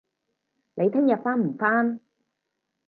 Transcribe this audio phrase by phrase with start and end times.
[0.73, 1.99] 你聽日返唔返